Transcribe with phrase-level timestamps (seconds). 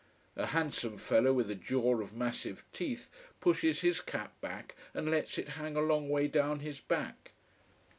[0.35, 5.37] A handsome fellow with a jaw of massive teeth pushes his cap back and lets
[5.37, 7.33] it hang a long way down his back.